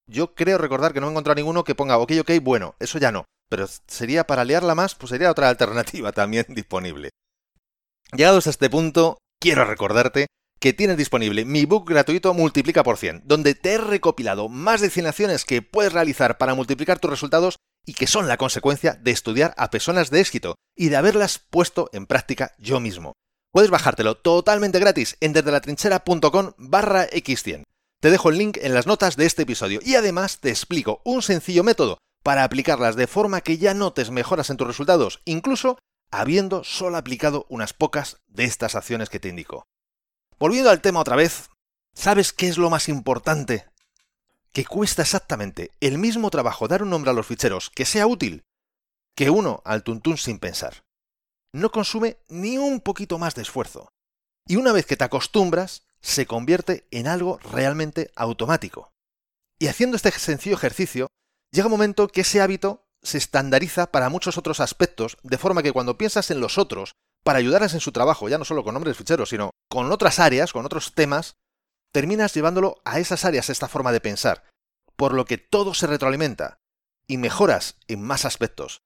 Yo 0.06 0.34
creo 0.34 0.56
recordar 0.56 0.94
que 0.94 1.00
no 1.00 1.08
he 1.08 1.10
encontrado 1.10 1.36
ninguno 1.36 1.64
que 1.64 1.74
ponga 1.74 1.98
ok, 1.98 2.12
ok, 2.20 2.30
bueno, 2.42 2.76
eso 2.78 2.98
ya 2.98 3.12
no. 3.12 3.26
Pero 3.48 3.66
sería 3.86 4.26
para 4.26 4.44
liarla 4.44 4.74
más, 4.74 4.94
pues 4.94 5.10
sería 5.10 5.30
otra 5.30 5.48
alternativa 5.48 6.12
también 6.12 6.46
disponible. 6.48 7.10
Llegados 8.12 8.46
a 8.46 8.50
este 8.50 8.70
punto, 8.70 9.18
quiero 9.40 9.64
recordarte 9.64 10.26
que 10.60 10.72
tienes 10.72 10.96
disponible 10.96 11.44
mi 11.44 11.66
book 11.66 11.88
gratuito 11.88 12.32
Multiplica 12.32 12.82
por 12.82 12.96
100, 12.96 13.22
donde 13.26 13.54
te 13.54 13.74
he 13.74 13.78
recopilado 13.78 14.48
más 14.48 14.80
de 14.80 14.90
100 14.90 15.06
acciones 15.06 15.44
que 15.44 15.62
puedes 15.62 15.92
realizar 15.92 16.38
para 16.38 16.54
multiplicar 16.54 16.98
tus 16.98 17.10
resultados 17.10 17.56
y 17.84 17.94
que 17.94 18.06
son 18.06 18.28
la 18.28 18.38
consecuencia 18.38 18.94
de 18.94 19.10
estudiar 19.10 19.54
a 19.58 19.70
personas 19.70 20.10
de 20.10 20.20
éxito 20.20 20.54
y 20.74 20.88
de 20.88 20.96
haberlas 20.96 21.38
puesto 21.38 21.90
en 21.92 22.06
práctica 22.06 22.54
yo 22.58 22.80
mismo. 22.80 23.12
Puedes 23.52 23.70
bajártelo 23.70 24.16
totalmente 24.16 24.78
gratis 24.78 25.16
en 25.20 25.32
desdelatrinchera.com 25.32 26.52
barra 26.56 27.08
x100. 27.10 27.64
Te 28.00 28.10
dejo 28.10 28.30
el 28.30 28.38
link 28.38 28.58
en 28.60 28.74
las 28.74 28.86
notas 28.86 29.16
de 29.16 29.26
este 29.26 29.42
episodio 29.42 29.80
y 29.84 29.96
además 29.96 30.40
te 30.40 30.50
explico 30.50 31.02
un 31.04 31.22
sencillo 31.22 31.62
método 31.62 31.98
para 32.24 32.42
aplicarlas 32.42 32.96
de 32.96 33.06
forma 33.06 33.42
que 33.42 33.58
ya 33.58 33.74
notes 33.74 34.10
mejoras 34.10 34.48
en 34.48 34.56
tus 34.56 34.66
resultados, 34.66 35.20
incluso 35.26 35.78
habiendo 36.10 36.64
solo 36.64 36.96
aplicado 36.96 37.44
unas 37.50 37.74
pocas 37.74 38.16
de 38.28 38.44
estas 38.44 38.74
acciones 38.74 39.10
que 39.10 39.20
te 39.20 39.28
indico. 39.28 39.66
Volviendo 40.38 40.70
al 40.70 40.80
tema 40.80 41.00
otra 41.00 41.16
vez, 41.16 41.50
¿sabes 41.92 42.32
qué 42.32 42.48
es 42.48 42.56
lo 42.56 42.70
más 42.70 42.88
importante? 42.88 43.66
Que 44.52 44.64
cuesta 44.64 45.02
exactamente 45.02 45.70
el 45.80 45.98
mismo 45.98 46.30
trabajo 46.30 46.66
dar 46.66 46.82
un 46.82 46.90
nombre 46.90 47.10
a 47.10 47.14
los 47.14 47.26
ficheros 47.26 47.70
que 47.70 47.84
sea 47.84 48.06
útil 48.06 48.42
que 49.14 49.28
uno 49.30 49.60
al 49.64 49.82
tuntún 49.82 50.16
sin 50.16 50.38
pensar. 50.38 50.82
No 51.52 51.70
consume 51.70 52.16
ni 52.28 52.56
un 52.56 52.80
poquito 52.80 53.18
más 53.18 53.34
de 53.34 53.42
esfuerzo. 53.42 53.88
Y 54.46 54.56
una 54.56 54.72
vez 54.72 54.86
que 54.86 54.96
te 54.96 55.04
acostumbras, 55.04 55.82
se 56.00 56.26
convierte 56.26 56.86
en 56.90 57.06
algo 57.06 57.38
realmente 57.38 58.10
automático. 58.16 58.90
Y 59.58 59.68
haciendo 59.68 59.96
este 59.96 60.10
sencillo 60.10 60.56
ejercicio, 60.56 61.06
llega 61.54 61.68
un 61.68 61.72
momento 61.72 62.08
que 62.08 62.22
ese 62.22 62.40
hábito 62.40 62.84
se 63.02 63.16
estandariza 63.16 63.92
para 63.92 64.08
muchos 64.08 64.38
otros 64.38 64.58
aspectos, 64.58 65.16
de 65.22 65.38
forma 65.38 65.62
que 65.62 65.72
cuando 65.72 65.96
piensas 65.96 66.30
en 66.30 66.40
los 66.40 66.58
otros 66.58 66.96
para 67.22 67.38
ayudarles 67.38 67.74
en 67.74 67.80
su 67.80 67.92
trabajo, 67.92 68.28
ya 68.28 68.38
no 68.38 68.44
solo 68.44 68.64
con 68.64 68.74
nombres 68.74 68.96
ficheros, 68.96 69.28
sino 69.28 69.50
con 69.70 69.90
otras 69.92 70.18
áreas, 70.18 70.52
con 70.52 70.66
otros 70.66 70.94
temas, 70.94 71.36
terminas 71.92 72.34
llevándolo 72.34 72.82
a 72.84 72.98
esas 72.98 73.24
áreas 73.24 73.50
esta 73.50 73.68
forma 73.68 73.92
de 73.92 74.00
pensar, 74.00 74.42
por 74.96 75.14
lo 75.14 75.26
que 75.26 75.38
todo 75.38 75.74
se 75.74 75.86
retroalimenta 75.86 76.58
y 77.06 77.18
mejoras 77.18 77.76
en 77.86 78.02
más 78.02 78.24
aspectos. 78.24 78.82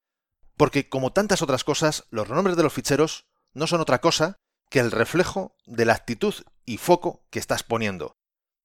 Porque 0.57 0.89
como 0.89 1.13
tantas 1.13 1.41
otras 1.41 1.65
cosas, 1.65 2.05
los 2.11 2.29
nombres 2.29 2.57
de 2.57 2.65
los 2.65 2.73
ficheros 2.73 3.25
no 3.55 3.67
son 3.67 3.81
otra 3.81 4.01
cosa 4.01 4.37
que 4.69 4.81
el 4.81 4.91
reflejo 4.91 5.57
de 5.65 5.87
la 5.87 5.95
actitud 5.95 6.35
y 6.67 6.77
foco 6.77 7.23
que 7.31 7.39
estás 7.39 7.63
poniendo. 7.63 8.13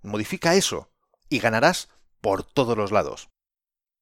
Modifica 0.01 0.55
eso 0.55 0.91
y 1.29 1.39
ganarás 1.39 1.87
por 2.19 2.43
todos 2.43 2.77
los 2.77 2.91
lados. 2.91 3.29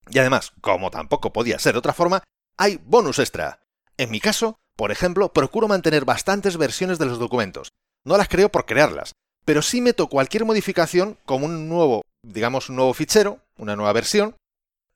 Y 0.10 0.20
además, 0.20 0.54
como 0.62 0.92
tampoco 0.92 1.34
podía 1.34 1.60
ser 1.60 1.74
de 1.74 1.80
otra 1.80 1.94
forma, 1.94 2.24
hay 2.58 2.80
bonus 2.86 3.20
extra. 3.20 3.60
En 3.98 4.10
mi 4.12 4.20
caso, 4.20 4.58
por 4.76 4.92
ejemplo, 4.92 5.32
procuro 5.34 5.68
mantener 5.68 6.06
bastantes 6.06 6.58
versiones 6.58 6.98
de 6.98 7.06
los 7.06 7.20
documentos. 7.20 7.70
No 8.04 8.18
las 8.18 8.30
creo 8.30 8.50
por 8.50 8.66
crearlas, 8.66 9.14
pero 9.46 9.62
sí 9.62 9.82
meto 9.82 10.08
cualquier 10.08 10.46
modificación 10.46 11.18
como 11.26 11.46
un 11.46 11.70
nuevo, 11.70 12.02
digamos, 12.24 12.70
un 12.70 12.78
nuevo 12.78 12.94
fichero, 12.94 13.40
una 13.58 13.76
nueva 13.76 13.94
versión, 13.94 14.36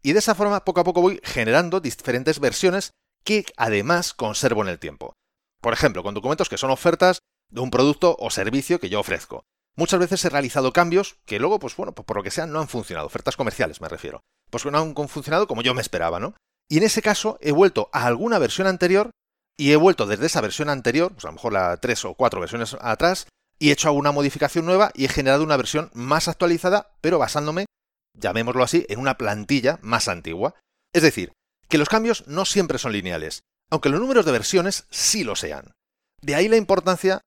y 0.01 0.13
de 0.13 0.19
esa 0.19 0.35
forma 0.35 0.63
poco 0.65 0.81
a 0.81 0.83
poco 0.83 1.01
voy 1.01 1.19
generando 1.23 1.79
diferentes 1.79 2.39
versiones 2.39 2.91
que 3.23 3.45
además 3.57 4.13
conservo 4.13 4.61
en 4.61 4.69
el 4.69 4.79
tiempo. 4.79 5.13
Por 5.61 5.73
ejemplo, 5.73 6.03
con 6.03 6.13
documentos 6.13 6.49
que 6.49 6.57
son 6.57 6.69
ofertas 6.69 7.19
de 7.51 7.61
un 7.61 7.71
producto 7.71 8.15
o 8.19 8.29
servicio 8.29 8.79
que 8.79 8.89
yo 8.89 8.99
ofrezco. 8.99 9.43
Muchas 9.75 9.99
veces 9.99 10.23
he 10.23 10.29
realizado 10.29 10.71
cambios 10.71 11.17
que 11.25 11.39
luego, 11.39 11.59
pues 11.59 11.75
bueno, 11.75 11.93
pues 11.93 12.05
por 12.05 12.17
lo 12.17 12.23
que 12.23 12.31
sea, 12.31 12.45
no 12.45 12.59
han 12.59 12.67
funcionado. 12.67 13.07
Ofertas 13.07 13.35
comerciales 13.35 13.81
me 13.81 13.89
refiero. 13.89 14.21
Pues 14.55 14.63
no 14.71 14.79
han 14.79 15.09
funcionado 15.09 15.47
como 15.47 15.63
yo 15.63 15.73
me 15.73 15.81
esperaba, 15.81 16.17
¿no? 16.17 16.33
Y 16.69 16.77
en 16.77 16.83
ese 16.83 17.01
caso 17.01 17.37
he 17.41 17.51
vuelto 17.51 17.89
a 17.91 18.05
alguna 18.05 18.39
versión 18.39 18.67
anterior 18.67 19.11
y 19.57 19.73
he 19.73 19.75
vuelto 19.75 20.07
desde 20.07 20.27
esa 20.27 20.39
versión 20.39 20.69
anterior, 20.69 21.11
pues 21.11 21.25
a 21.25 21.27
lo 21.27 21.33
mejor 21.33 21.51
la 21.51 21.75
tres 21.75 22.05
o 22.05 22.13
cuatro 22.13 22.39
versiones 22.39 22.73
atrás, 22.79 23.27
y 23.59 23.67
he 23.67 23.73
hecho 23.73 23.89
alguna 23.89 24.13
modificación 24.13 24.65
nueva 24.65 24.91
y 24.93 25.03
he 25.03 25.09
generado 25.09 25.43
una 25.43 25.57
versión 25.57 25.91
más 25.93 26.29
actualizada, 26.29 26.95
pero 27.01 27.19
basándome, 27.19 27.65
llamémoslo 28.13 28.63
así, 28.63 28.85
en 28.87 28.99
una 28.99 29.17
plantilla 29.17 29.77
más 29.81 30.07
antigua. 30.07 30.55
Es 30.93 31.03
decir, 31.03 31.33
que 31.67 31.77
los 31.77 31.89
cambios 31.89 32.25
no 32.25 32.45
siempre 32.45 32.77
son 32.77 32.93
lineales, 32.93 33.41
aunque 33.69 33.89
los 33.89 33.99
números 33.99 34.25
de 34.25 34.31
versiones 34.31 34.85
sí 34.89 35.25
lo 35.25 35.35
sean. 35.35 35.73
De 36.21 36.35
ahí 36.35 36.47
la 36.47 36.55
importancia 36.55 37.19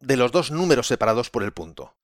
de 0.00 0.16
los 0.16 0.30
dos 0.30 0.52
números 0.52 0.86
separados 0.86 1.30
por 1.30 1.42
el 1.42 1.52
punto. 1.52 1.94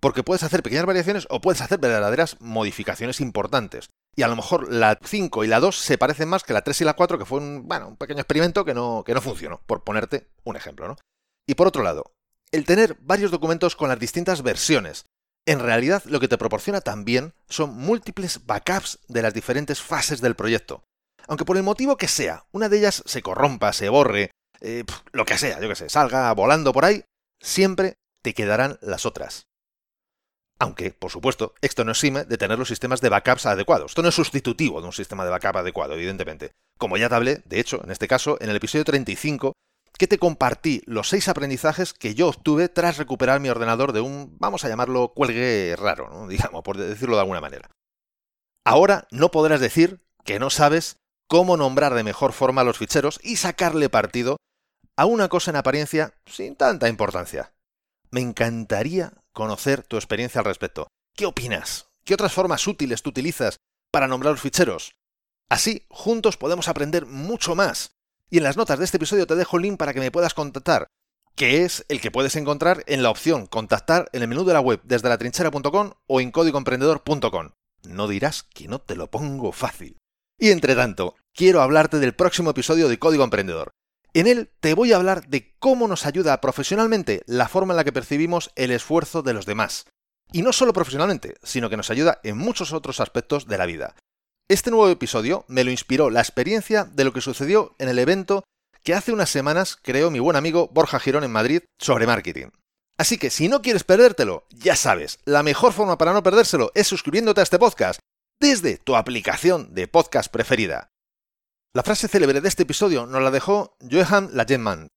Porque 0.00 0.24
puedes 0.24 0.42
hacer 0.42 0.64
pequeñas 0.64 0.86
variaciones 0.86 1.28
o 1.30 1.40
puedes 1.40 1.60
hacer 1.60 1.78
verdaderas 1.78 2.40
modificaciones 2.40 3.20
importantes 3.20 3.88
y 4.16 4.22
a 4.22 4.28
lo 4.28 4.36
mejor 4.36 4.72
la 4.72 4.98
5 5.02 5.44
y 5.44 5.46
la 5.46 5.60
2 5.60 5.76
se 5.76 5.98
parecen 5.98 6.28
más 6.28 6.42
que 6.42 6.54
la 6.54 6.62
3 6.62 6.80
y 6.80 6.84
la 6.84 6.94
4, 6.94 7.18
que 7.18 7.26
fue 7.26 7.38
un, 7.38 7.68
bueno, 7.68 7.88
un 7.88 7.96
pequeño 7.96 8.20
experimento 8.20 8.64
que 8.64 8.72
no, 8.72 9.04
que 9.04 9.12
no 9.12 9.20
funcionó, 9.20 9.60
por 9.66 9.84
ponerte 9.84 10.26
un 10.44 10.56
ejemplo. 10.56 10.88
¿no? 10.88 10.96
Y 11.46 11.54
por 11.54 11.66
otro 11.66 11.82
lado, 11.82 12.12
el 12.50 12.64
tener 12.64 12.96
varios 13.00 13.30
documentos 13.30 13.76
con 13.76 13.90
las 13.90 13.98
distintas 13.98 14.42
versiones, 14.42 15.04
en 15.46 15.60
realidad 15.60 16.02
lo 16.06 16.18
que 16.18 16.28
te 16.28 16.38
proporciona 16.38 16.80
también 16.80 17.34
son 17.48 17.76
múltiples 17.76 18.46
backups 18.46 19.00
de 19.06 19.22
las 19.22 19.34
diferentes 19.34 19.82
fases 19.82 20.22
del 20.22 20.34
proyecto. 20.34 20.82
Aunque 21.28 21.44
por 21.44 21.58
el 21.58 21.62
motivo 21.62 21.96
que 21.96 22.08
sea, 22.08 22.46
una 22.52 22.68
de 22.68 22.78
ellas 22.78 23.02
se 23.04 23.22
corrompa, 23.22 23.72
se 23.72 23.90
borre, 23.90 24.30
eh, 24.60 24.84
lo 25.12 25.26
que 25.26 25.36
sea, 25.36 25.60
yo 25.60 25.68
que 25.68 25.76
sé, 25.76 25.90
salga 25.90 26.32
volando 26.32 26.72
por 26.72 26.84
ahí, 26.84 27.04
siempre 27.40 27.94
te 28.22 28.32
quedarán 28.32 28.78
las 28.80 29.04
otras. 29.04 29.45
Aunque, 30.58 30.90
por 30.90 31.10
supuesto, 31.10 31.54
esto 31.60 31.84
no 31.84 31.92
exime 31.92 32.24
de 32.24 32.38
tener 32.38 32.58
los 32.58 32.68
sistemas 32.68 33.00
de 33.00 33.10
backups 33.10 33.46
adecuados. 33.46 33.90
Esto 33.90 34.02
no 34.02 34.08
es 34.08 34.14
sustitutivo 34.14 34.80
de 34.80 34.86
un 34.86 34.92
sistema 34.92 35.24
de 35.24 35.30
backup 35.30 35.58
adecuado, 35.58 35.94
evidentemente. 35.94 36.52
Como 36.78 36.96
ya 36.96 37.08
te 37.08 37.14
hablé, 37.14 37.42
de 37.44 37.60
hecho, 37.60 37.82
en 37.84 37.90
este 37.90 38.08
caso, 38.08 38.38
en 38.40 38.48
el 38.48 38.56
episodio 38.56 38.84
35, 38.84 39.52
que 39.98 40.06
te 40.06 40.18
compartí 40.18 40.82
los 40.86 41.08
seis 41.08 41.28
aprendizajes 41.28 41.92
que 41.92 42.14
yo 42.14 42.28
obtuve 42.28 42.68
tras 42.68 42.96
recuperar 42.96 43.40
mi 43.40 43.48
ordenador 43.48 43.92
de 43.92 44.00
un, 44.00 44.36
vamos 44.38 44.64
a 44.64 44.68
llamarlo, 44.68 45.12
cuelgue 45.14 45.74
raro, 45.76 46.26
digamos, 46.28 46.62
por 46.62 46.78
decirlo 46.78 47.16
de 47.16 47.22
alguna 47.22 47.40
manera. 47.40 47.70
Ahora 48.64 49.06
no 49.10 49.30
podrás 49.30 49.60
decir 49.60 50.00
que 50.24 50.38
no 50.38 50.50
sabes 50.50 50.96
cómo 51.28 51.56
nombrar 51.56 51.94
de 51.94 52.02
mejor 52.02 52.32
forma 52.32 52.64
los 52.64 52.78
ficheros 52.78 53.20
y 53.22 53.36
sacarle 53.36 53.88
partido 53.88 54.38
a 54.96 55.06
una 55.06 55.28
cosa 55.28 55.50
en 55.50 55.56
apariencia 55.56 56.14
sin 56.26 56.56
tanta 56.56 56.88
importancia. 56.88 57.52
Me 58.10 58.20
encantaría 58.20 59.12
conocer 59.36 59.82
tu 59.82 59.96
experiencia 59.96 60.38
al 60.40 60.46
respecto. 60.46 60.88
¿Qué 61.14 61.26
opinas? 61.26 61.90
¿Qué 62.04 62.14
otras 62.14 62.32
formas 62.32 62.66
útiles 62.66 63.02
tú 63.02 63.10
utilizas 63.10 63.58
para 63.92 64.08
nombrar 64.08 64.32
los 64.32 64.40
ficheros? 64.40 64.92
Así, 65.50 65.84
juntos 65.90 66.38
podemos 66.38 66.68
aprender 66.68 67.04
mucho 67.04 67.54
más. 67.54 67.90
Y 68.30 68.38
en 68.38 68.44
las 68.44 68.56
notas 68.56 68.78
de 68.78 68.86
este 68.86 68.96
episodio 68.96 69.26
te 69.26 69.36
dejo 69.36 69.58
el 69.58 69.64
link 69.64 69.76
para 69.76 69.92
que 69.92 70.00
me 70.00 70.10
puedas 70.10 70.32
contactar, 70.32 70.86
que 71.36 71.64
es 71.64 71.84
el 71.88 72.00
que 72.00 72.10
puedes 72.10 72.34
encontrar 72.34 72.82
en 72.86 73.02
la 73.02 73.10
opción 73.10 73.46
Contactar 73.46 74.08
en 74.12 74.22
el 74.22 74.28
menú 74.28 74.44
de 74.44 74.54
la 74.54 74.60
web 74.60 74.80
desde 74.84 75.10
la 75.10 75.18
trinchera.com 75.18 75.92
o 76.06 76.20
en 76.22 76.30
códigoemprendedor.com. 76.30 77.50
No 77.84 78.08
dirás 78.08 78.42
que 78.42 78.68
no 78.68 78.80
te 78.80 78.96
lo 78.96 79.10
pongo 79.10 79.52
fácil. 79.52 79.98
Y 80.38 80.50
entre 80.50 80.74
tanto, 80.74 81.14
quiero 81.34 81.60
hablarte 81.60 81.98
del 81.98 82.14
próximo 82.14 82.50
episodio 82.50 82.88
de 82.88 82.98
Código 82.98 83.22
Emprendedor. 83.22 83.70
En 84.16 84.26
él 84.26 84.48
te 84.60 84.72
voy 84.72 84.94
a 84.94 84.96
hablar 84.96 85.28
de 85.28 85.54
cómo 85.58 85.88
nos 85.88 86.06
ayuda 86.06 86.40
profesionalmente 86.40 87.22
la 87.26 87.48
forma 87.48 87.74
en 87.74 87.76
la 87.76 87.84
que 87.84 87.92
percibimos 87.92 88.50
el 88.56 88.70
esfuerzo 88.70 89.20
de 89.20 89.34
los 89.34 89.44
demás. 89.44 89.84
Y 90.32 90.40
no 90.40 90.54
solo 90.54 90.72
profesionalmente, 90.72 91.34
sino 91.42 91.68
que 91.68 91.76
nos 91.76 91.90
ayuda 91.90 92.18
en 92.22 92.38
muchos 92.38 92.72
otros 92.72 93.00
aspectos 93.00 93.46
de 93.46 93.58
la 93.58 93.66
vida. 93.66 93.94
Este 94.48 94.70
nuevo 94.70 94.88
episodio 94.88 95.44
me 95.48 95.64
lo 95.64 95.70
inspiró 95.70 96.08
la 96.08 96.20
experiencia 96.20 96.84
de 96.84 97.04
lo 97.04 97.12
que 97.12 97.20
sucedió 97.20 97.74
en 97.78 97.90
el 97.90 97.98
evento 97.98 98.42
que 98.82 98.94
hace 98.94 99.12
unas 99.12 99.28
semanas 99.28 99.76
creó 99.82 100.10
mi 100.10 100.18
buen 100.18 100.36
amigo 100.36 100.70
Borja 100.72 100.98
Girón 100.98 101.22
en 101.22 101.32
Madrid 101.32 101.64
sobre 101.78 102.06
marketing. 102.06 102.46
Así 102.96 103.18
que 103.18 103.28
si 103.28 103.48
no 103.48 103.60
quieres 103.60 103.84
perdértelo, 103.84 104.46
ya 104.48 104.76
sabes, 104.76 105.18
la 105.26 105.42
mejor 105.42 105.74
forma 105.74 105.98
para 105.98 106.14
no 106.14 106.22
perdérselo 106.22 106.72
es 106.74 106.86
suscribiéndote 106.86 107.40
a 107.40 107.44
este 107.44 107.58
podcast 107.58 108.00
desde 108.40 108.78
tu 108.78 108.96
aplicación 108.96 109.74
de 109.74 109.88
podcast 109.88 110.32
preferida. 110.32 110.88
La 111.76 111.82
frase 111.82 112.08
célebre 112.08 112.40
de 112.40 112.48
este 112.48 112.62
episodio 112.62 113.04
nos 113.04 113.20
la 113.20 113.30
dejó 113.30 113.76
Johan 113.82 114.30
Lagenman. 114.32 114.88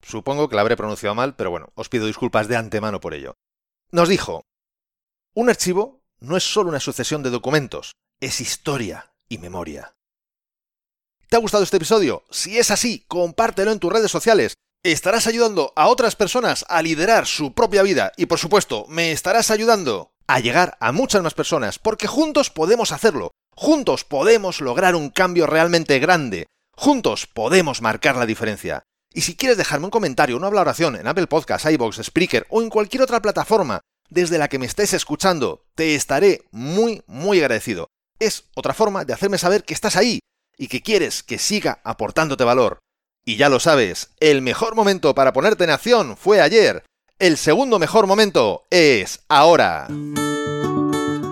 Supongo 0.00 0.48
que 0.48 0.54
la 0.54 0.62
habré 0.62 0.78
pronunciado 0.78 1.14
mal, 1.14 1.36
pero 1.36 1.50
bueno, 1.50 1.68
os 1.74 1.90
pido 1.90 2.06
disculpas 2.06 2.48
de 2.48 2.56
antemano 2.56 3.00
por 3.00 3.12
ello. 3.12 3.34
Nos 3.90 4.08
dijo, 4.08 4.46
un 5.34 5.50
archivo 5.50 6.00
no 6.20 6.38
es 6.38 6.42
solo 6.42 6.70
una 6.70 6.80
sucesión 6.80 7.22
de 7.22 7.28
documentos, 7.28 7.96
es 8.18 8.40
historia 8.40 9.12
y 9.28 9.36
memoria. 9.36 9.94
¿Te 11.28 11.36
ha 11.36 11.38
gustado 11.38 11.64
este 11.64 11.76
episodio? 11.76 12.24
Si 12.30 12.56
es 12.56 12.70
así, 12.70 13.04
compártelo 13.08 13.70
en 13.70 13.78
tus 13.78 13.92
redes 13.92 14.10
sociales. 14.10 14.54
Estarás 14.82 15.26
ayudando 15.26 15.74
a 15.76 15.88
otras 15.88 16.16
personas 16.16 16.64
a 16.70 16.80
liderar 16.80 17.26
su 17.26 17.52
propia 17.52 17.82
vida 17.82 18.10
y 18.16 18.24
por 18.24 18.38
supuesto, 18.38 18.86
me 18.88 19.12
estarás 19.12 19.50
ayudando 19.50 20.14
a 20.26 20.40
llegar 20.40 20.78
a 20.80 20.92
muchas 20.92 21.22
más 21.22 21.34
personas, 21.34 21.78
porque 21.78 22.06
juntos 22.06 22.48
podemos 22.48 22.90
hacerlo. 22.90 23.32
Juntos 23.62 24.02
podemos 24.02 24.60
lograr 24.60 24.96
un 24.96 25.08
cambio 25.08 25.46
realmente 25.46 26.00
grande. 26.00 26.48
Juntos 26.76 27.28
podemos 27.28 27.80
marcar 27.80 28.16
la 28.16 28.26
diferencia. 28.26 28.82
Y 29.14 29.20
si 29.20 29.36
quieres 29.36 29.56
dejarme 29.56 29.84
un 29.84 29.92
comentario, 29.92 30.36
una 30.36 30.48
valoración 30.48 30.96
en 30.96 31.06
Apple 31.06 31.28
Podcasts, 31.28 31.70
iBox, 31.70 32.00
Spreaker 32.02 32.44
o 32.50 32.60
en 32.60 32.70
cualquier 32.70 33.04
otra 33.04 33.22
plataforma 33.22 33.80
desde 34.10 34.36
la 34.36 34.48
que 34.48 34.58
me 34.58 34.66
estés 34.66 34.94
escuchando, 34.94 35.62
te 35.76 35.94
estaré 35.94 36.42
muy, 36.50 37.04
muy 37.06 37.38
agradecido. 37.38 37.86
Es 38.18 38.46
otra 38.56 38.74
forma 38.74 39.04
de 39.04 39.12
hacerme 39.12 39.38
saber 39.38 39.62
que 39.62 39.74
estás 39.74 39.94
ahí 39.94 40.18
y 40.58 40.66
que 40.66 40.82
quieres 40.82 41.22
que 41.22 41.38
siga 41.38 41.80
aportándote 41.84 42.42
valor. 42.42 42.80
Y 43.24 43.36
ya 43.36 43.48
lo 43.48 43.60
sabes, 43.60 44.10
el 44.18 44.42
mejor 44.42 44.74
momento 44.74 45.14
para 45.14 45.32
ponerte 45.32 45.62
en 45.62 45.70
acción 45.70 46.16
fue 46.16 46.40
ayer. 46.40 46.82
el 47.20 47.36
segundo 47.36 47.78
mejor 47.78 48.08
momento 48.08 48.64
es 48.70 49.20
ahora. 49.28 49.86